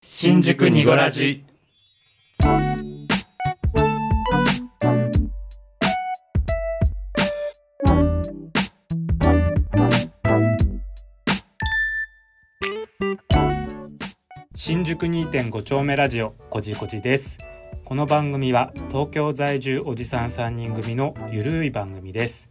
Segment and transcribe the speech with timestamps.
[0.00, 1.44] 新宿にごらじ。
[14.54, 17.38] 新宿2.5丁目ラジオこじこじです。
[17.84, 22.48] この番組は東京在住おじさん3人組のゆるい番組です。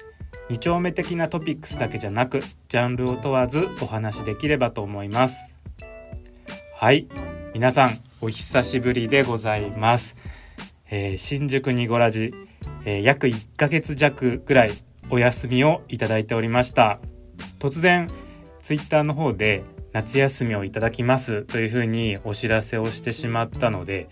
[0.49, 5.55] 2丁目的なトピックスだけじゃなくジャンルを問わずお話しできればと思います。
[6.75, 7.07] はい。
[7.57, 10.15] 皆さんお久しぶりでございます、
[10.91, 12.31] えー新宿にごらじ、
[12.85, 14.73] えー約1ヶ月弱ぐらい
[15.09, 16.99] お休みをいただいておりました
[17.57, 18.07] 突然
[18.61, 24.07] ツイッターの方で夏休みをいただきますというふうにお知らせをしてしまったので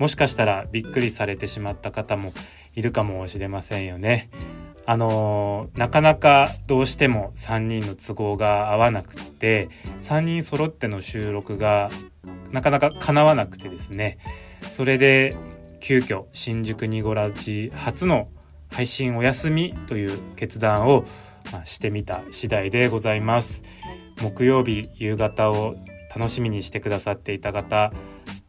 [0.00, 2.32] もしかしたらびっくりされてしまった方も
[2.74, 4.28] いるかもしれませんよね。
[4.86, 9.68] あのなかなかどうしても3人の都合が合わなくって
[10.00, 11.90] 3人揃っての収録が
[12.52, 14.18] なかなか叶わなくてですね。
[14.72, 15.36] それで
[15.80, 18.28] 急遽新宿にごらじ初の
[18.70, 21.04] 配信お休みという決断を、
[21.52, 23.62] まあしてみた次第でございます。
[24.20, 25.76] 木曜日夕方を
[26.14, 27.92] 楽しみにしてくださっていた方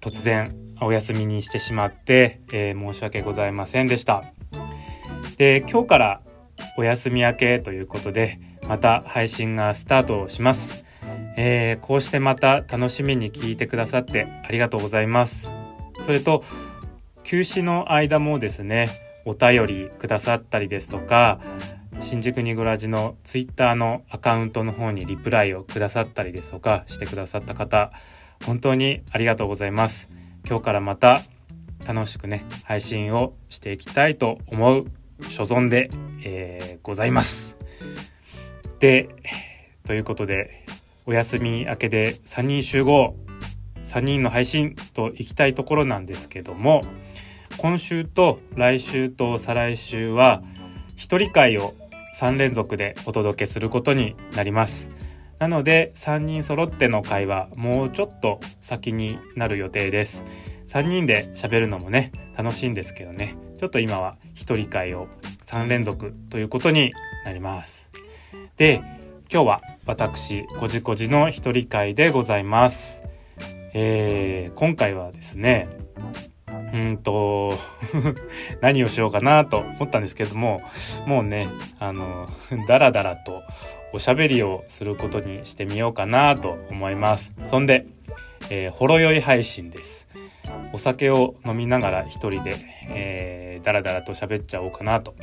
[0.02, 4.24] 突然お休みにしてしまって、えー申し訳ございませんでした。
[5.38, 6.22] で今日から
[6.78, 10.84] お休み明けということでまた配信がスタートします、
[11.42, 15.50] えーこうしてまた楽しみに聞いてくださってありがとうございます。
[16.06, 16.44] それと
[17.24, 18.90] 休止の間もですね
[19.26, 21.40] お便りくださったりですとか
[22.02, 27.94] 新宿にぐらじのツイッターのアカウントの方にリプライをくださったりですとかしてくださった方
[28.46, 30.10] 本当にありがとうございます。
[30.46, 31.22] 今日からまた
[31.88, 34.86] 楽しくね配信をしていきたいと思う
[35.30, 35.90] 所存で、
[36.26, 37.56] えーございます。
[38.80, 39.08] で
[39.86, 40.59] ということで
[41.10, 43.16] お休み明けで3人集合
[43.84, 46.82] 3人の配信と行きたいところなんですけども
[47.58, 50.44] 今週と来週と再来週は
[50.96, 51.74] 一人会を
[52.20, 54.92] 3連続でお届けすることになります。
[55.40, 60.24] なので3人揃っての会はもうちょっと先になる予定です。
[60.68, 63.36] 3人で喋るのもね楽しいんですけどね。
[63.58, 65.08] ちょっと今は一人会を
[65.48, 66.94] 3連続ということに
[67.26, 67.90] なります。
[68.58, 68.84] で
[69.32, 73.02] 今日は私こじこじの一人会でございます。
[73.74, 75.68] えー今回はですね
[76.72, 77.56] うんと
[78.62, 80.62] 何をしようかなと思ったんですけども
[81.08, 81.48] もうね
[81.80, 82.28] あの
[82.68, 83.42] ダラダラと
[83.92, 87.34] おしゃべりをすることにしてみようかなと思います。
[87.48, 87.88] そんで、
[88.52, 90.08] えーほろ酔い配信です。
[90.72, 92.58] お酒を飲みながら一人で、
[92.90, 95.16] えー、ダラダラと喋っちゃおうかなと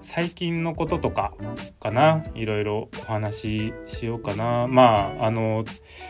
[0.00, 1.34] 最近のこととか
[1.78, 2.24] かな。
[2.34, 4.66] いろいろお話ししようかな。
[4.66, 5.64] まああの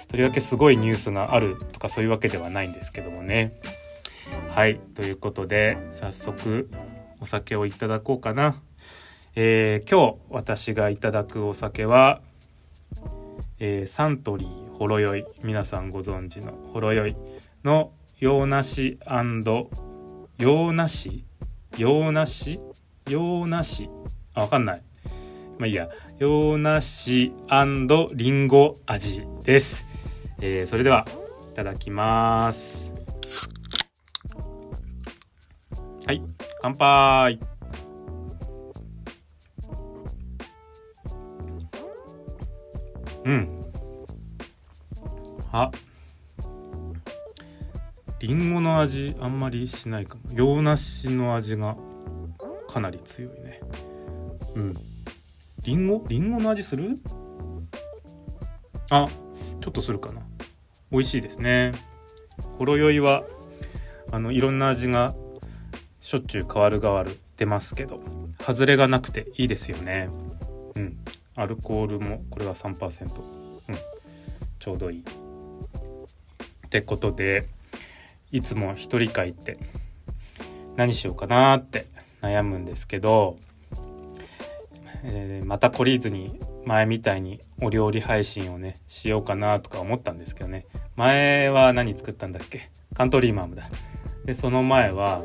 [0.09, 3.61] とりわけすごいニュースがあるとかそういうわけではないんですけどもね。
[4.51, 6.71] はいということで早速
[7.21, 8.63] お酒をいただこうかな。
[9.35, 12.21] えー今日私がいただくお酒は、
[13.59, 15.25] えーサントリーほろ酔い。
[15.43, 17.17] 皆さんご存知のほろ酔い
[17.65, 18.99] の洋梨
[20.39, 21.25] 洋梨？
[21.77, 22.61] 洋梨？
[23.11, 23.91] 洋梨。
[24.35, 24.83] あわかんない。
[25.59, 25.89] まあいいや。
[26.21, 27.33] 洋梨
[28.15, 29.87] リンゴ味です、
[30.41, 31.07] えーそれでは
[31.51, 32.93] いただきます。
[36.07, 36.23] はい。
[36.63, 37.41] 乾杯。
[43.25, 43.65] うん。
[45.53, 45.71] あ。
[48.21, 50.23] リンゴの味あんまりしないかも。
[50.33, 51.77] 洋梨の味が
[52.71, 53.61] かなり強いね。
[54.55, 54.75] うん。
[55.63, 56.05] リンゴ？
[56.09, 56.99] リンゴの味する？
[58.91, 59.07] あ
[59.61, 60.23] ちょっとするかな。
[60.91, 61.73] 美味しいですね。
[62.59, 63.25] ほろ酔いは
[64.13, 65.15] あのいろんな味が
[66.01, 68.01] しょっちゅう変わる変わる出ますけど
[68.41, 70.09] 外れがなくていいですよね。
[70.75, 70.99] うん。
[71.37, 73.77] アルコールもこれは3%うん。
[74.59, 75.01] ちょうどいい。
[75.01, 77.49] ってことで
[78.31, 79.59] いつも一人会って
[80.77, 81.87] 何しようかなって
[82.23, 83.39] 悩むんですけど、
[85.05, 90.67] えーまた懲りずに前みたいにお料理配信をねしようかなとか思ったんですけどね。
[90.97, 92.71] 前は何作ったんだっけ？
[92.95, 93.69] カントリーマームだ。
[94.25, 95.25] でその前は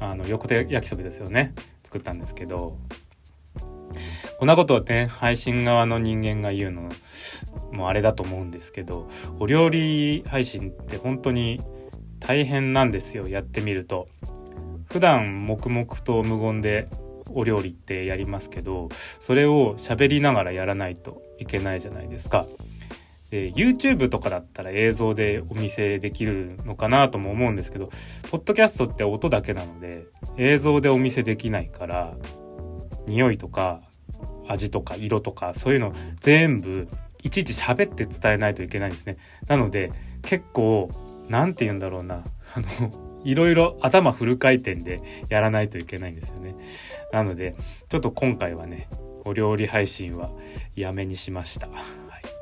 [0.00, 1.54] あの横手焼きそばですよね。
[1.82, 2.78] 作ったんですけど。
[4.38, 6.90] こんなことをね配信側の人間が言うの
[7.72, 9.08] もあれだと思うんですけど
[9.38, 11.60] お料理配信って本当に
[12.18, 14.08] 大変なんですよやってみると。
[14.94, 16.86] 普段黙々と無言で
[17.30, 22.46] お料理ってやりますけどそれを喋りながらやらないといけないじゃないですか。
[23.28, 27.90] で YouTube とかだったら映像でお見せできるのかなとも思うんですけど
[28.30, 30.04] ポッドキャストって音だけなので
[30.36, 32.14] 映像でお見せできないから
[33.08, 33.80] 匂いとか
[34.46, 36.86] 味とか色とかそういうの全部
[37.24, 39.16] いちいち喋って伝えないといけないんですね。
[39.48, 39.90] なので
[40.22, 40.88] 結構
[41.28, 42.22] 何て言うんだろうな
[42.54, 46.54] あのいろいろ頭フル回転でやらないといけないんですよね。
[47.12, 47.56] なので
[47.88, 48.88] ちょっと今回はね
[49.24, 50.30] お料理配信は
[50.76, 51.80] やめにしました、はい、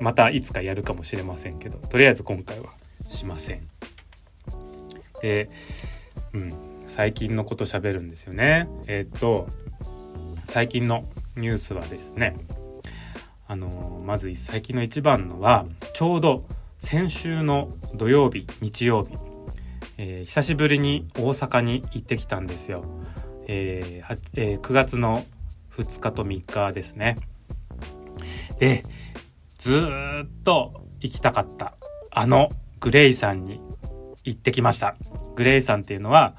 [0.01, 2.71] またいつかやるかもしれませんけどとりあえず今回は
[3.09, 3.69] しません。
[5.23, 5.49] で、
[6.33, 6.53] うん、
[6.87, 8.69] 最近のこと喋るんですよね。
[8.87, 9.49] えー、っと
[10.45, 11.05] 最近の
[11.37, 12.37] ニュースはですね
[13.47, 16.45] あのまず最近の一番のはちょうど
[16.79, 19.17] 先週の土曜日日曜日、
[19.99, 22.85] えー、久しぶりに大阪に行ってきたんですよ、
[23.47, 25.25] えーえー、9月の
[25.77, 27.19] 2日と3日ですね。
[28.59, 28.85] で
[29.59, 29.75] ず
[30.25, 31.75] っと行きたかった
[32.11, 32.51] あの
[32.81, 33.61] グレイさんに
[34.25, 34.97] 行ってきました。
[35.35, 36.35] グレイさんっていうのは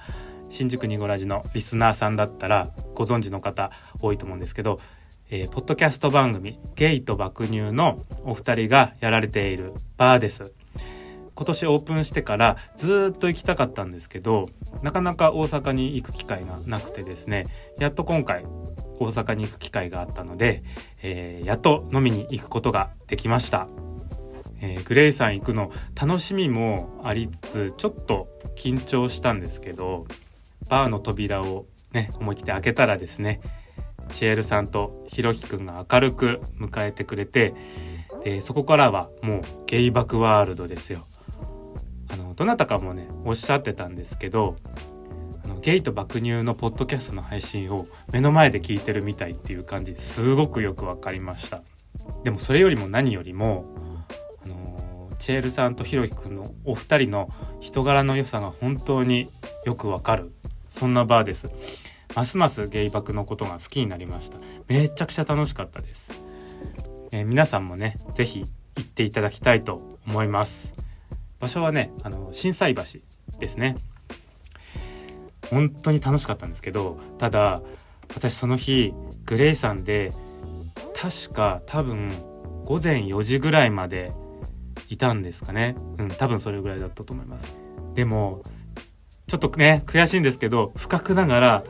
[0.49, 4.79] 新宿ニゴラジのリスナーさんだったらご存知の方多いと思うんですけど、
[5.31, 10.51] えー、ポッドキャスト番組「ゲイと爆乳」のお二人がやられているバーです。
[11.35, 14.49] 今年オープンしてからずっと行きたかったんですけど
[14.81, 17.47] なかなか大阪に行く機会がなくてですね
[17.79, 18.45] やっと今回
[18.99, 20.63] 大阪に行く機会があったので、
[21.01, 23.67] えー、やっと飲みに行くことができました、
[24.61, 30.05] えー、グレイさん行くの楽しみもありつつちょっと緊張したんですけど
[30.69, 33.41] バーの扉をね思い切って開けたらですね
[34.11, 37.53] チエルさんとひろきくんが明るく迎えてくれて
[38.23, 41.07] でそこからはもうゲイバクワールドですよ。
[42.33, 44.55] どなたかもねおっしゃってたんですけど
[45.43, 51.61] あのゲイと爆乳のポッドキャストの配信を目の前で聞いてるみたいっていう感じすごくよく分かりました。
[52.23, 53.65] でもそれよりも何よりも
[54.43, 59.29] あのチエルさんとひろきくんのお二人の人柄の良さが本当に
[59.65, 60.31] よくわかる
[60.69, 61.49] そんなバーです。
[62.15, 64.37] ますますゲイバクのことが好きになりました。
[64.67, 66.11] めちゃくちゃ楽しかったです、
[67.11, 68.45] えー、皆さんもね是非
[68.75, 70.82] 行っていただきたいと思います。
[71.43, 72.83] 場所はねあの心斎橋
[73.37, 73.75] ですね。
[75.49, 77.61] 本当に楽しかったんですけどただ
[78.15, 78.93] 私その日
[79.25, 80.13] グレイさんで
[80.95, 82.09] 確か多分
[82.63, 84.13] 午前4時ぐらいまで
[84.87, 85.75] いたんですかね。
[85.97, 87.53] うん多分それぐらいだったと思います。
[87.93, 88.41] でも
[89.27, 91.63] ちょっとね悔しいんですけど深くながら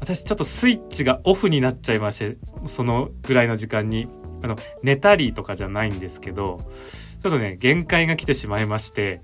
[0.00, 2.36] 私ちょっとスイッチがオフになっちゃいまして
[2.66, 4.06] そのぐらいの時間に。
[4.42, 6.60] あの寝たりとかじゃないんですけど
[7.24, 9.22] ちょっとね限界が来てしまいまして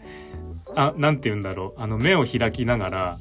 [0.74, 1.80] あなて言うんだろう。
[1.82, 3.18] あの目を開きながら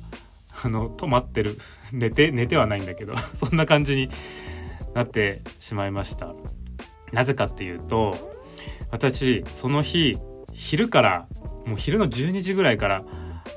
[0.63, 1.57] あの止まってる。
[1.91, 4.09] 寝て寝てはないんだけど そんな感じに
[4.93, 6.33] なってしまいました。
[7.11, 8.15] なぜかっていうと
[8.89, 10.17] 私その日
[10.53, 11.27] 昼から
[11.65, 13.03] もう昼の12時ぐらいから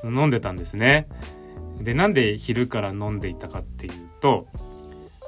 [0.03, 1.07] 飲んでたんですね。
[1.81, 4.49] でなんで昼から飲んでいたかっていうと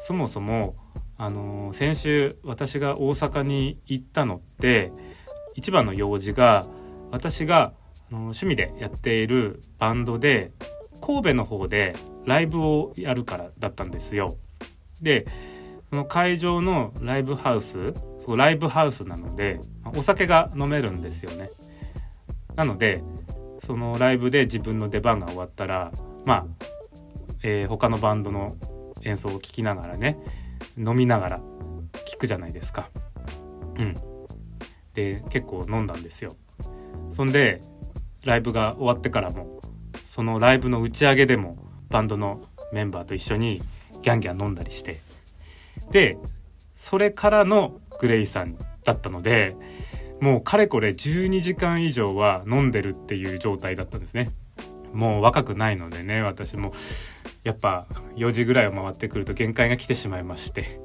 [0.00, 0.74] そもそも
[1.16, 4.92] あの、先週私が大阪に行ったのって
[5.54, 6.66] 一番の用事が
[7.10, 7.72] 私が
[8.10, 10.52] 趣味でやっているバンドで
[11.00, 14.36] 神戸の方でライブをやるからだったんですよ。
[15.02, 15.26] で
[15.90, 19.60] その会場のライブハウスそうライブハウスなので
[19.96, 21.50] お酒が飲めるんですよね。
[22.56, 23.02] なので
[23.66, 25.92] そのライブで自分の出番が終わったら
[26.24, 26.46] まあ、
[27.42, 28.56] えー、他のバンドの
[29.02, 30.18] 演奏を聴きながらね
[30.78, 31.40] 飲みながら
[32.06, 32.88] 聴くじゃないですか。
[33.76, 34.13] うん。
[34.94, 36.36] で結構飲んだんですよ。
[37.10, 37.62] そんで
[38.24, 39.60] ライブが終わってからも
[40.06, 41.58] そのライブの打ち上げでも
[41.90, 43.62] バンドのメンバーと一緒に
[44.02, 45.00] ギャンギャン飲んだりして
[45.90, 46.18] で
[46.76, 49.56] それからのグレイさんだったので
[50.20, 54.32] もうかれこれ12時間以上は飲んでるっていう状態だったんですね。
[54.92, 56.72] もう若くないのでね私も
[57.42, 57.86] やっぱ
[58.16, 60.80] 4時ぐらいを回ってくると限界が来てしまいまして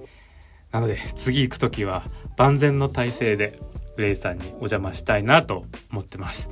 [0.72, 2.04] なので次行く時は
[2.36, 3.60] 万全の体制で
[4.00, 6.50] グレイさんにお邪魔したいなと思ってます。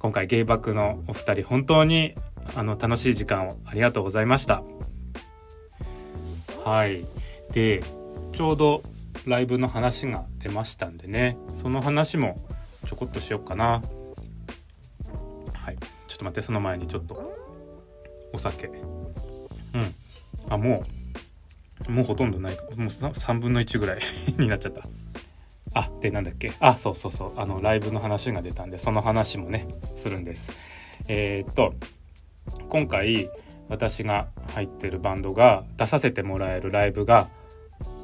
[0.00, 2.16] 今回ゲイバックのお二人本当に
[2.56, 4.64] あの楽しい時間をありがとうございました。
[6.64, 7.04] はい。
[7.52, 7.80] で
[8.32, 8.82] ちょうど
[9.24, 11.36] ライブの話が出ましたんでね。
[11.62, 12.44] その話も
[12.88, 13.80] ちょこっとしよっかな。
[15.52, 15.76] はい。
[16.08, 17.32] ちょっと待ってその前にちょっと
[18.32, 18.66] お酒。
[18.66, 19.94] うん。
[20.48, 20.82] あも
[21.86, 22.56] うもうほとんどない。
[22.56, 24.00] もう3分の1ぐらい
[24.36, 24.82] になっちゃった。
[25.74, 26.52] あでなんだっけ？
[26.60, 27.32] あそうそうそう。
[27.36, 30.50] あのライブの話が出たんでその話もねするんです。
[31.08, 31.74] えー、っと
[32.68, 33.28] 今回
[33.68, 37.28] 私が入ってるバンドが出させてもらえるライブが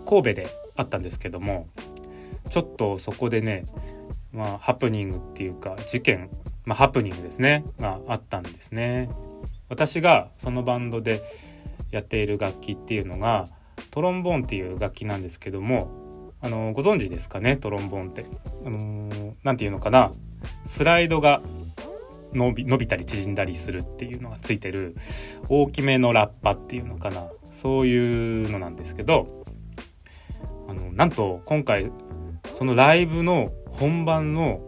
[0.06, 1.68] 神戸であったんですけども
[2.50, 3.64] ちょっとそこでね
[4.32, 6.30] まあ、ハプニングっていうか事件、
[6.64, 9.10] まあ、ハプニングですねがあったんですね。
[9.68, 11.20] 私がそのバンドで
[11.90, 13.48] やっている楽器っていうのが
[13.90, 15.90] トロンボーンっていう楽器なんですけども
[16.42, 18.24] あのご存知ですかねトロンボーンって。
[18.64, 20.12] あのー、て言うのかな。
[20.64, 21.42] スライドが
[22.32, 24.96] 伸び伸びたり縮んだりするっていうのがついてる
[25.48, 27.28] 大きめのラッパっていうのかな。
[27.52, 29.44] そういうのなんですけど
[30.68, 31.90] あのなんと今回
[32.54, 34.60] そのライブの本番の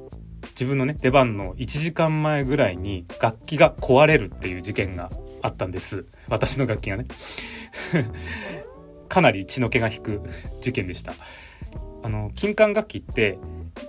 [0.50, 5.10] 自分のね出番の1時間前ぐらいに楽器が壊れるっていう事件が
[5.42, 6.06] あったんです。
[6.28, 7.06] 私の楽器がね。
[9.08, 10.22] かなり血の気が引く
[10.62, 11.14] 事件でした。
[12.02, 13.38] あの金管楽器って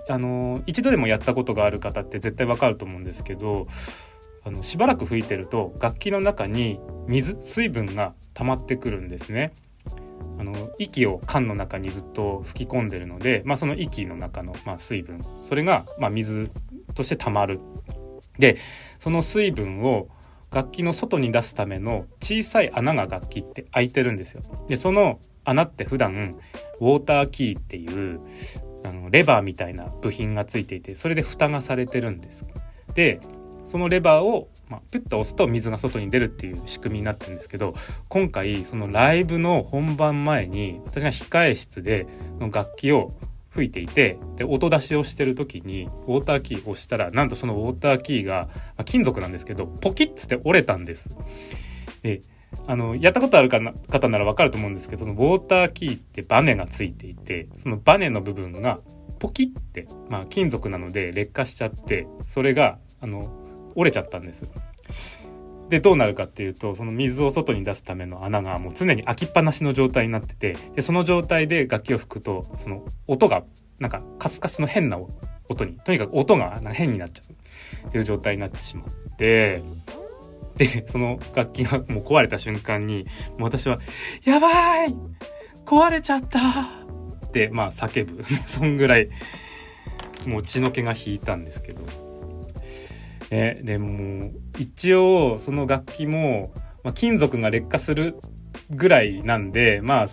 [0.10, 3.67] あの一度でもやったことがある方って絶対わかると思うんですけど
[4.46, 9.53] あのしばらく吹いてると楽器の中に水水分が溜まってくるんですね。
[10.39, 16.50] あの息を缶の中にずっと吹き込んでるので、まあ、その息の中の、まあ、水分それが、まあ、水
[16.96, 17.60] として溜まる。
[18.39, 18.58] で
[18.98, 20.08] その水分を
[20.51, 24.41] 楽器の外に出すための小さい穴が楽器って開いてるんですよ。
[24.67, 26.38] でその穴って普段
[26.79, 28.19] ウォーターキーっていう
[28.83, 32.45] あのレバーみたいな部品がついていてそれで蓋がされてるんです。
[32.93, 33.19] で
[33.63, 37.75] そのレバーを、まあ、ピュッと押すと水が外に出るっていう仕組みになってるんですけど
[38.09, 42.05] 今回そのライブの本番前に私が控え室で
[42.39, 43.13] の楽器を
[43.51, 51.15] 吹いていてで音出しをしてる時にウォーターキーを押したらなんとそのウォーターキーが、まあ、金属なんですけどポキッつって折れたんです。
[52.01, 52.21] で
[52.67, 58.79] あのやったことあるかな方ならわかると思うんですけどそのウォーターキーってバネがついていてそのバネの部分が
[59.19, 63.31] ポキって、まあ、金属なので劣化しちゃってそれがあの
[63.75, 64.43] 折れちゃったんです。
[65.69, 73.43] でどうなるかっていうとその水を外に出すための穴がもう常に開きっぱなしの状態になっててでその状態で楽器を吹くとその音が
[73.79, 75.00] なんかカスカスの変な
[75.50, 79.63] 音にとにかく音が変になっちゃうっていう状態になってしまって
[80.88, 83.05] その楽器がもう壊れた瞬間に
[83.38, 83.79] もう私は
[84.25, 84.95] 「やばい
[85.65, 86.39] 壊れちゃった!」
[87.27, 89.10] ってまあ叫ぶ そんぐらい
[90.27, 91.81] もう血の気が引いたんですけど、
[93.31, 98.15] ね、でも一応その楽器も、まあ、金属が劣化する
[98.69, 100.07] ぐらいなんでまあ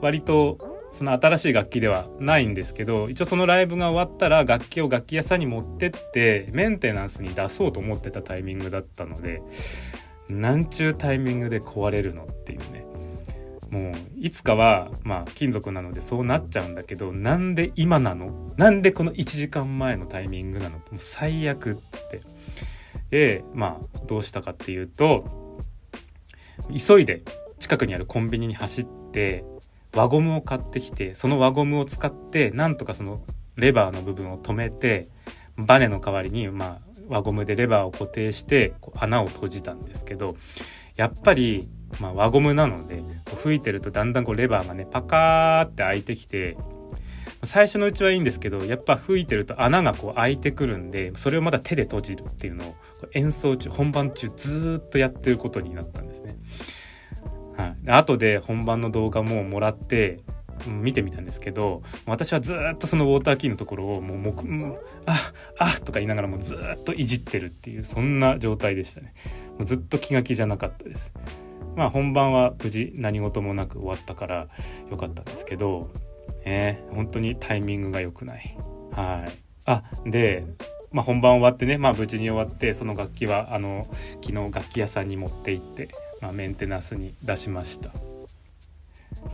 [0.00, 9.42] 割とその新しい楽器ではないんですけど一応そのライブが終わったら楽器を楽器屋さんに持ってってメンテナンスに出そうと思ってたタイミングだったので
[10.28, 12.86] なんちゅうタイミングで壊れるのっていうね。
[13.70, 18.52] もういつかはまあ金属なのでそうなっちゃうんだけどなんで今なの？
[18.58, 20.76] なんでこの1時間前のタイミングなの？
[20.76, 22.20] もう最悪っつって。
[23.08, 25.58] でまあどうしたかっていうと
[26.86, 27.22] 急いで
[27.58, 29.44] 近くにあるコンビニに走って
[29.94, 33.22] 輪ゴムを買ってきてその輪ゴムを使ってなんとかその
[33.56, 35.08] レバーの部分を止めて
[35.56, 40.36] バネの代わりにまあ輪ゴムでレバーを固定して穴を閉じたんですけど
[40.96, 41.68] やっぱり、
[42.00, 43.02] まあ、輪ゴムなので
[43.42, 46.56] 吹いてるとだんだんこうレバーがねパカーって開いてきて
[47.44, 52.74] 最初のうちはいいんですけどやっぱ吹いてると穴がこう開いてくるんでそれをまだ手で閉じるっていうのを
[53.14, 56.36] 演奏中本番中ずっとやってることになったんですね。
[57.56, 60.20] はい、後で本番の動画ももらって
[60.66, 64.46] 見てみたんですけど私はずっとそのウォーターキーのところをもうもく、
[65.06, 69.14] ああとか言いながらもずっといじってるっていうそんな状態でしたね。
[69.58, 71.12] もうずっと気が気じゃなかったです。
[71.76, 74.48] まあ本番は無事何事もなく終わったから
[74.90, 75.90] 良かったんですけど
[76.44, 78.56] ね本当にタイミングが良くない。
[78.92, 79.32] はい。
[79.64, 80.44] あで
[80.92, 83.88] まあ、本番終わってね、まあ、無事に終わってその楽器はあの
[84.22, 85.88] 昨日楽器屋さんに持って行って
[86.22, 87.90] まあ、メンテナンスに出しました。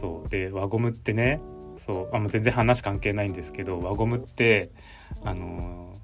[0.00, 0.28] そう。
[0.28, 1.40] で輪ゴムってね
[1.76, 2.16] そう。
[2.16, 4.70] あ全然話関係ないんですけど輪ゴムって
[5.22, 5.94] あの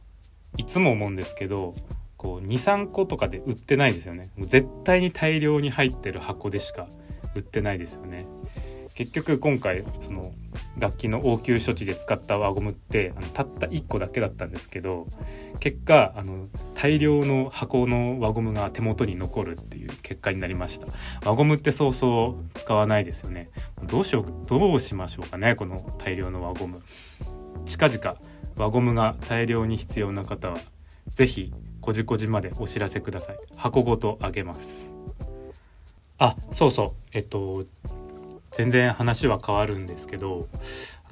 [0.57, 1.75] ー、いつも思うんですけど
[2.17, 4.31] こう23個とかで売ってないですよね。
[4.37, 6.87] もう絶対に大量に入ってる箱でしか
[7.35, 8.27] 売ってないですよね。
[8.95, 10.33] 結局今回その
[10.79, 15.09] 楽器の応急処置で使った輪ゴムってあのたった1個だけだったんですけど
[15.61, 20.87] 結果あの大量の箱の輪ゴムが手元に残るっていう結果になりました。
[21.29, 23.51] 輪ゴムってそうそう使わないですよね。
[23.85, 26.83] どうしようどうしましょうかねこの大量の輪ゴム。
[27.67, 28.17] 近々
[28.57, 30.59] 輪ゴムが大量に必要な方は
[31.15, 33.39] 是非こじこじまでお知らせください。
[33.57, 34.93] 箱ごとあげます。
[36.19, 36.93] あそうそう。
[37.13, 37.65] えっと
[38.57, 40.49] 全然話は変わるんですけど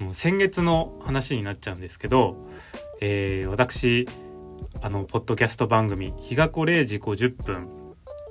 [0.00, 2.37] あの先月の話になっちゃうんですけど、
[3.00, 4.08] えー、私
[4.80, 7.68] あのポッドキャスト番組「日が子0時50分」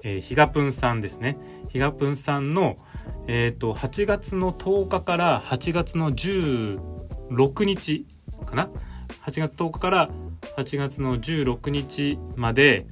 [0.04, 1.38] えー、ひがぷんさんですね。
[1.70, 2.78] ひがぷんさんの、
[3.28, 8.08] えーと、8月の10日から8月の16日
[8.46, 8.70] かな
[9.24, 10.10] ？8月10日から
[10.58, 12.88] 8月の16日まで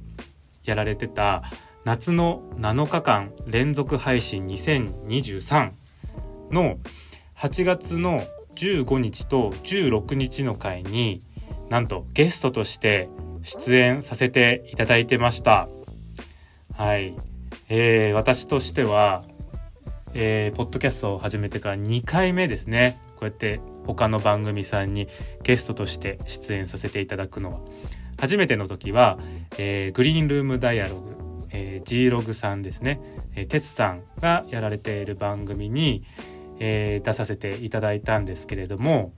[0.64, 1.42] やられてた
[1.84, 5.72] 夏の7日間連続配信2023
[6.50, 6.78] の
[7.36, 8.22] 8月の
[8.56, 11.22] 15日と16日の回に
[11.70, 13.08] なんとゲストとして
[13.42, 15.68] 出演させていただいてました。
[16.76, 17.14] はい、
[17.68, 19.24] えー、私としては、
[20.14, 23.00] えー、ポッドキャストを始めてから2回目ですね。
[23.16, 25.08] こうやって他の番組さんに
[25.42, 27.60] ゲストとして出演させていただくのは。
[28.18, 29.18] 初めての時は、
[29.56, 31.16] えー、グリーンルームダイアログ、
[31.50, 33.00] えー、G ログさんですね、
[33.34, 36.04] えー、哲さんがやられている番組に、
[36.60, 39.12] えー、出させていただいたんですけれども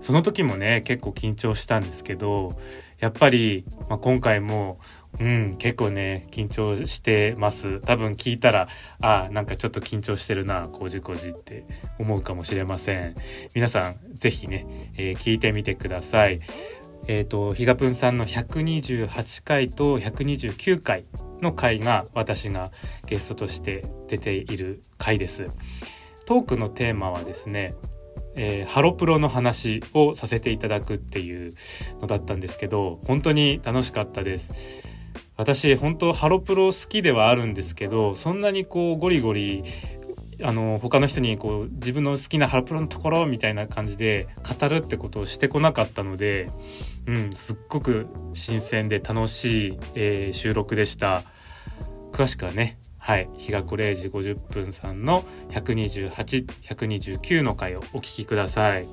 [0.00, 2.58] その時もね結構緊張したんですけど
[2.98, 4.78] やっぱり、まあ、今回も
[5.18, 7.80] うん結構ね緊張してます。
[7.80, 8.68] 多分聞いたら
[9.00, 11.64] あなんかちょっと緊張してるなこじこじって
[11.98, 13.14] 思うかもしれません。
[13.54, 16.40] 皆さん是非ね、えー、聞いてみてください。
[17.08, 21.06] えっ、ー、とひがぷんさんの128回と129回
[21.40, 22.70] の回が私が
[23.06, 25.48] ゲストとして出ている回です。
[26.30, 27.74] トークのテーマはですね
[28.36, 31.54] えー、ハロプロの話をさせていただくっていう
[32.00, 34.52] のだったんですけど本当に楽しかったです。
[35.36, 39.64] 私本当ハロプロ好きではあるんですけどそんなにこうゴリゴリ
[40.44, 44.28] あの他の人にこう自分の好きなハロプロのところみたいな感じで
[44.60, 46.48] 語るってことをしてこなかったので、
[47.06, 51.24] うん、すっごく新鮮で楽しい、えー、収録でした。
[52.12, 53.28] 詳しくはねはい。
[53.36, 58.88] 日が暮0時50分さんの128129の回をお聞きください。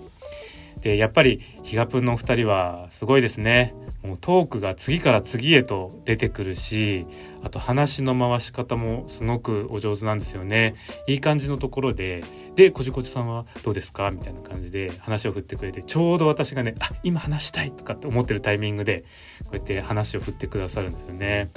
[0.81, 3.73] でやっぱり日がぷんのお二人はすごいですね。
[4.03, 7.07] もうトークが次から次へと出てくるし
[7.43, 10.75] あと話の回し方もすごくお上手なんですよね。
[11.07, 12.23] いい感じのところで
[12.55, 14.11] でこじこじさんはどうですか？
[14.11, 19.03] みたいな感じで話を振ってくれてちょうど私がねあ今話したいとかって思ってるタイミングで
[19.45, 21.49] こうやって話を振ってくださるんですよね。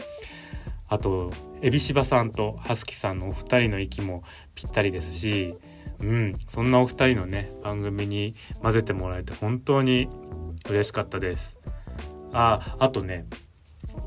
[0.91, 1.33] あと
[1.63, 5.55] エビシバさんとハスキさんのお二人の息もぴったりですし
[6.01, 10.09] うんそんなお二人のね番組に混ぜてもらえて本当に
[10.69, 11.61] 嬉しかったです。
[12.33, 13.27] ああとね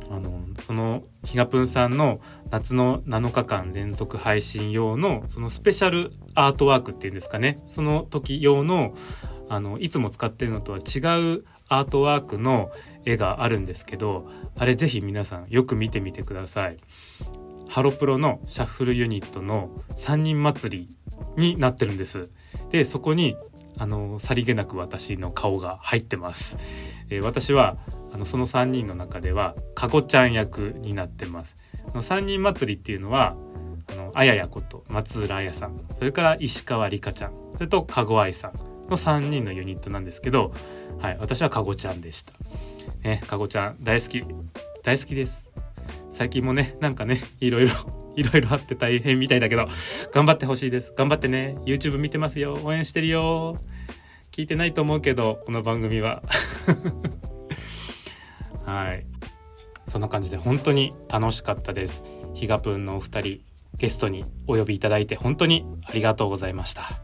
[0.09, 7.59] あのそのひがぷんさんの夏の7日間連続配信用のそのスペシャルアートワークっていうんですかね。
[7.67, 8.93] その時用の
[9.49, 10.99] あのいつも使ってるのとは違
[11.35, 12.71] うアートワークの
[13.05, 16.77] 絵があるんですけどあれぜひ皆さんよく見てみてください。
[17.69, 20.95] ハロプロのシャッフルユニットの3人祭り
[21.37, 22.29] になってるんです。
[22.69, 23.35] でそこに
[23.79, 26.57] あのさりげなく私の顔が入ってます。
[27.09, 27.77] えー、私は
[28.13, 31.55] あのその3人の中ではかごちゃん役になってます。
[31.95, 33.35] の3人祭りっていうのは
[33.91, 38.53] あのあややこと松浦彩さんそれから石川里香ちゃんそれとかごあいさん
[38.89, 40.53] の3人のユニットなんですけど、
[40.99, 42.33] はい、私はかごちゃんでした。
[43.03, 44.23] ね、かごちゃん大好き。
[44.83, 45.47] 大好きです。
[46.11, 47.71] 最近もねなんかねいろいろ
[48.15, 49.67] いろいろあって大変みたいだけど
[50.11, 50.93] 頑張ってほしいです。
[50.95, 52.59] 頑張ってね YouTube 見てますよ。
[52.63, 53.57] 応援してるよ。
[54.31, 56.21] 聞いてないと思うけどこの番組は。
[58.65, 59.05] はい。
[59.87, 62.03] そんな感じで本当に楽しかったです。
[62.33, 63.41] ひがぷんのお二人
[63.77, 67.01] ゲストにお呼びいただいて本当にありがとうございました。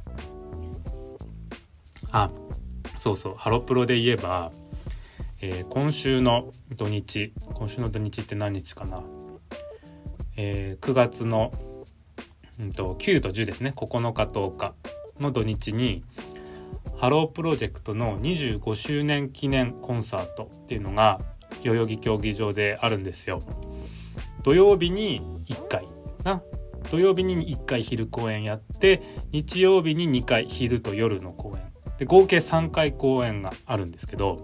[2.12, 2.30] あ
[2.96, 3.36] そうそう。
[3.36, 4.52] ハロプロで言えば
[5.41, 9.04] えー、今週の土日今週の土日って何日かな、
[10.36, 11.54] えー、9月の、
[12.60, 13.73] うんと、9と10ですね。
[13.75, 14.73] 9日10日
[15.19, 16.04] の土日に
[16.97, 21.21] ハロープロジェクトの25周年記念コンサートっていうのが
[21.63, 23.41] 代々木競技場であるんですよ。
[24.43, 25.88] 土曜日に1回
[26.25, 26.41] な。
[26.91, 31.71] 土曜日に1回昼公演やって日曜日に2回昼と夜の公演。
[31.97, 34.41] で合計3回公演があるんですけど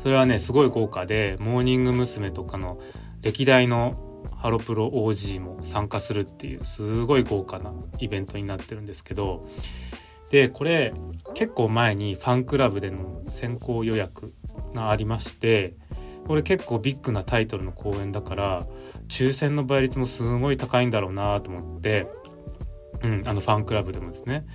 [0.00, 2.30] それはねすごい豪華でモーニング娘。
[2.30, 2.80] とかの
[3.22, 3.96] 歴代の
[4.36, 9.46] ハロプロ OG も参加するっていうすごい豪華なイベントになってるんですけど
[10.30, 10.94] でこれ
[11.34, 14.32] 結構前にファンクラブでの先行予約
[14.74, 15.74] がありまして
[16.26, 18.66] これ結構ビッグなタイトルの公演だから
[19.08, 22.06] 抽選の倍率もすごい高いんだろうなと思って、
[23.02, 24.46] うん、あのファンクラブでもですね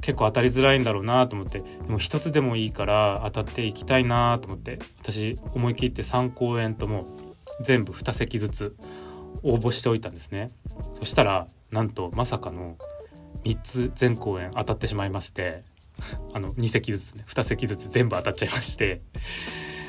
[0.00, 1.60] 結構当たりづらいんだろうなと思って。
[1.60, 4.78] でも一つでもいいから当たっていきたいなと思って。
[5.00, 7.06] 私思い切って3公演とも
[7.62, 8.76] 全部2席ずつ
[9.42, 10.50] 応募しておいたんですね。
[10.94, 12.76] そしたらなんとまさかの
[13.44, 15.62] 3つ全公演当たってしまいまして
[16.32, 17.24] あの2席ずつね。
[17.26, 19.02] 2席ずつ全部当たっちゃいまして。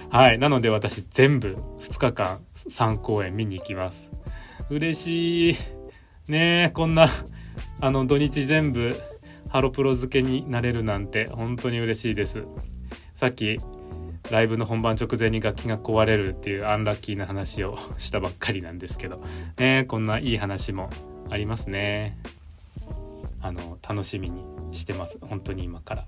[0.10, 0.40] はい。
[0.40, 4.12] なので私全部2日間3公演見に行きます。
[4.72, 5.56] 嬉しい。
[6.28, 7.08] ねえこんな
[7.80, 9.00] あの土日全部
[9.50, 12.46] ハロプロ付けになれるなんて本当に嬉しいです。
[13.16, 13.60] さっき
[14.32, 19.22] ライブの本番直前に楽器が壊れるっていうアンラッキーな話をしたばっかりなんですけど。
[19.58, 20.90] ねこんないい話も
[21.30, 22.18] ありますね。
[23.42, 25.18] あの楽しみにしてます。
[25.22, 26.06] 本当に今から。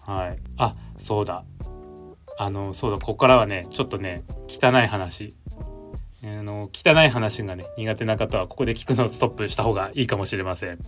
[0.00, 0.38] はい。
[0.58, 1.44] あそうだ。
[2.38, 2.98] あのそうだ。
[2.98, 5.34] ここからはねちょっとね汚い話
[6.26, 10.78] あの汚い話がね苦手な方はここで聞くのをストップした方がいいかもしれません。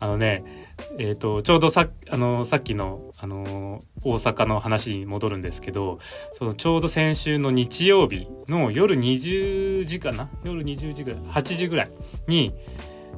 [0.00, 0.68] あのね
[0.98, 5.98] えーと、ちょうどさあのさっきのあの大阪の話に戻るんですけど
[6.32, 10.30] そのちょうど先週の日曜日の夜20時かな？
[10.42, 11.90] 夜20時ぐらい？8時ぐらい
[12.28, 12.54] に、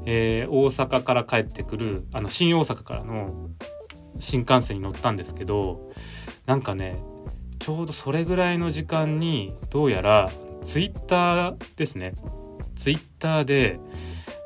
[0.06, 3.50] えー、大阪から帰ってくるあの新大阪からの
[4.18, 5.92] 新幹線に乗ったんですけど
[6.46, 7.00] なんかね
[7.60, 10.30] ちょうどそれぐらいの時間にどうやら
[10.62, 12.14] ツイッターですね
[12.76, 13.78] ツイッターで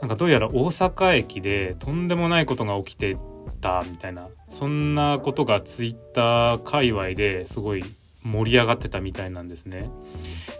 [0.01, 3.17] なんかどうやら大阪駅でとんでもないことが起きて
[3.61, 7.85] たみたいなそんなことがツイッター界隈ですごい
[8.23, 9.89] 盛り上がってたみたいなんですね。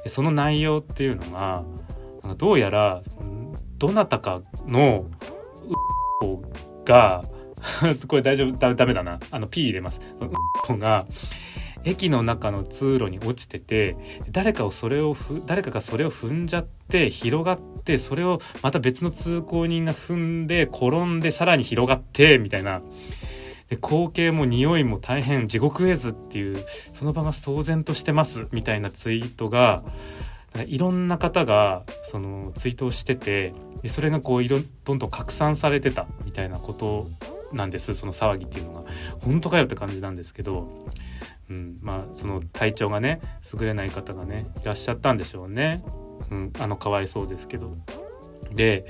[0.05, 1.65] でその内容っていうのが
[2.23, 3.03] なんかどうやら
[3.79, 5.07] どなたかの
[6.85, 7.25] が
[8.07, 10.01] これ大丈夫ダメだなあの P 入れます。
[10.67, 11.07] そのが
[11.87, 13.97] 駅の中の通路に落ちてて
[14.31, 22.83] 誰かをそれをふ誰かがそれを踏んじゃって広がってそれをまた別の通行人が踏んで転んでさらに広がってみたいな。
[23.69, 29.83] で光景も匂いも大変地獄絵図っていうその場が騒然としてますみたいなツイートが
[30.69, 37.11] いろんな方がそのツイートをしててでそれがこういろどんどん拡散されてたみたいなこと
[37.53, 38.83] なんですその騒ぎっていうのが。
[39.21, 40.69] 本当かよって感じなんですけど。
[41.49, 43.21] うん、まあその体調がね
[43.53, 45.85] 優れない方がねいらっしゃったんでしょうね、
[46.31, 47.77] うん、あのかわいそうですけど。
[48.53, 48.87] で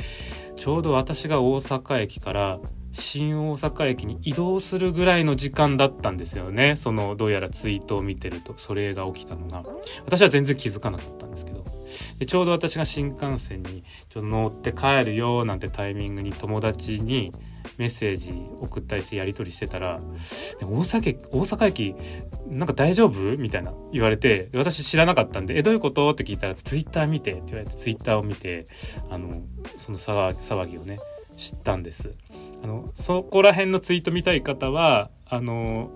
[0.56, 2.60] ちょうど私が大阪駅から
[2.92, 6.76] 新大阪駅に移動するぐらいの時間だったんですよね。
[6.76, 8.54] そのどうやらツイートを見てると。
[8.56, 9.64] それが起きたのが。
[10.04, 11.55] 私は全然気づかなかったんですけど。
[12.18, 17.32] でちょうど私が新幹線にちょっと乗って帰るよなんてタイミングに友達に
[17.78, 20.00] メッセージ送ったりしてやり取りしてたら
[20.62, 21.94] 「大阪大阪駅
[22.48, 28.66] なんか大丈夫?」みたいな言われて私知らなかったんで「えどういうこと?」って聞いたら「ツイッター見て」って言われてツイッターを見て
[29.10, 29.42] あの
[29.76, 30.98] その騒ぎをね
[31.36, 32.14] 知ったんです。
[32.62, 35.90] あのそこら辺のツイート見たい方はあの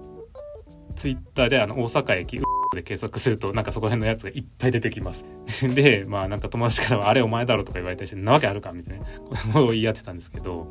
[0.97, 2.41] ツイッターであの大阪駅
[2.73, 5.25] で検索するとなんかそこら辺のやつがいっぱい出てきます。
[5.63, 10.69] でまあなんか友達からは「あれお前だろ」とか言われたりして「なわけあるか」みたいなことを言い合ってたんですけど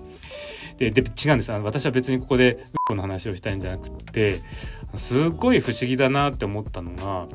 [0.78, 4.42] でで違うんですあの私は別にここでうんこの話をしたいんじゃなくって
[4.96, 7.28] すっごい不思議だなって思ったのが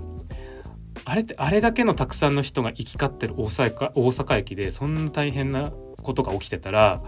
[1.05, 5.72] あれってあれだけのたくさんの人が行き交ってる大阪大阪駅でそんな大変な
[6.03, 7.03] ことが起きてたら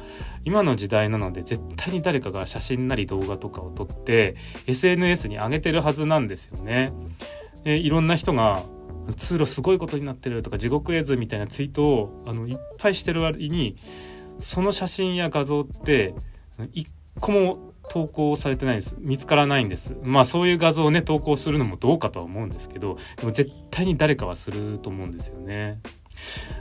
[0.44, 6.92] 今の時代なので絶対に誰かが写真なり動画とかを撮って SNS に上げてるはずなんですよね。
[7.66, 8.62] でいろんな人が
[9.16, 13.76] 通路すごいことになってるとか地獄絵図みたいなツイートをあのいっぱいしてる割に
[14.38, 16.14] その写真や画像って
[16.72, 16.86] 一
[17.20, 18.94] 個も投稿されてないです。
[18.98, 19.96] 見つからないんです。
[20.02, 25.80] まあそういう画像をね投稿するのもどうかとは思うんですけどでも絶対に誰かはすると思うんですよね。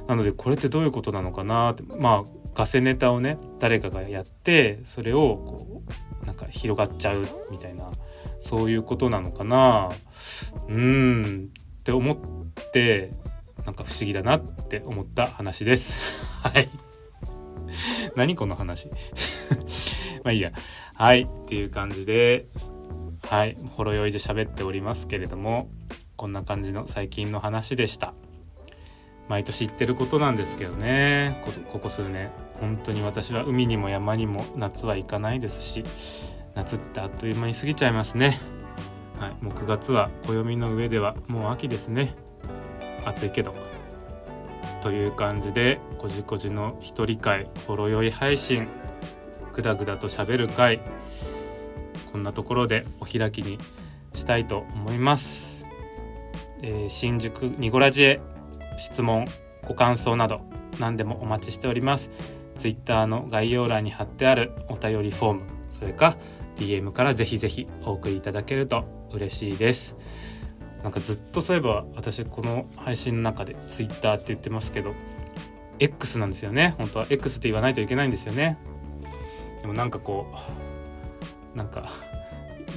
[0.07, 7.91] なのでこれってどういうことなのかなってまあガセネタをね誰かがやってそれをこうなんか広がっちゃうみたいな
[8.39, 9.89] そういうことなのかな。
[10.67, 11.49] うん。
[11.79, 13.11] って思って
[13.65, 16.25] なんか不思議だなって思った話です。
[16.41, 16.69] はい。
[18.15, 18.89] 何この話？
[20.23, 20.51] まあいいや。
[20.93, 21.23] はい。
[21.23, 22.47] っていう感じで
[23.27, 23.57] はい。
[23.75, 25.69] ほろ酔いで喋っておりますけれども
[26.15, 28.13] こんな感じの最近の話でした。
[29.27, 31.41] 毎年言ってることなんですけどね。
[31.71, 32.29] ここ数年。
[32.59, 35.83] 本当に私は海にも山にも夏は行かないですし
[36.53, 38.39] 夏ってあっという間に過ぎちゃいますね。
[39.19, 42.15] はいもう9月は暦の上ではもう秋ですね。
[43.05, 43.53] 暑いけど。
[44.81, 48.67] という感じでこじこじの一人会ほろ酔い配信
[49.53, 50.79] グダグダと喋る会
[52.11, 53.57] こんなところでお開きに
[54.13, 55.65] したいと思います、
[56.61, 58.21] えー、新宿ニゴラジへ
[58.77, 59.25] 質問
[59.67, 60.41] ご感想など
[60.79, 62.11] 何でもお待ちしております。
[62.57, 65.41] Twitter の概要欄に貼ってあるお便りフォーム
[65.71, 66.17] それか
[66.55, 69.95] DM からぜひぜひお送りいただけると嬉しいです。
[70.83, 74.93] なんかずっとそういえば私この配信の中で Twitter って言ってますけど
[75.79, 76.75] X なんですよね。
[76.77, 78.57] 本当は X って言わないといけないんですよね。
[79.61, 80.27] でもなんかこ
[81.53, 81.89] うなんか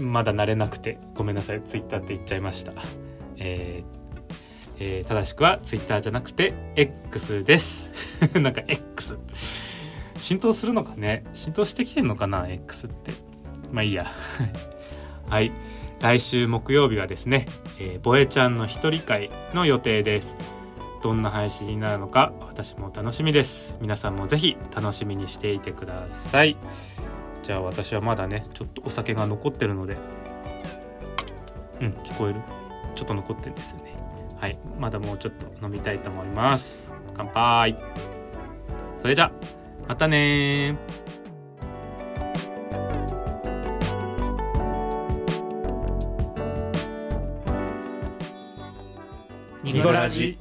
[0.00, 2.72] まだ慣れなくてごめんなさい Twitter って言っちゃいました。
[3.36, 3.98] えー
[4.80, 7.90] えー、正しくは Twitter じゃなくて X です。
[8.34, 9.18] なんか X
[10.18, 11.24] 浸透するのかね？
[11.34, 13.12] 浸透してきてんのかな？X って。
[13.72, 14.06] まあいいや。
[15.28, 15.52] はい。
[16.00, 17.46] 来週木曜日はですね、
[17.80, 20.36] えー、ボエちゃんの一人会の予定です。
[21.02, 23.76] どんな配信になるのか私も楽しみです。
[23.80, 26.56] 皆さんもぜひ楽しみにしていてください。
[27.42, 29.96] じゃあ私はまだねちょっとお酒が残ってるので。
[31.80, 32.40] うん聞こえる？
[32.94, 33.94] ちょっと残ってるんですよね。
[34.40, 34.58] はい。
[34.78, 36.94] まだもうちょっと飲みたいと思います。
[37.14, 37.76] 乾杯。
[39.00, 39.24] それじゃ。
[39.24, 39.57] あ
[39.88, 40.76] またね
[49.62, 50.38] ニゴラジ。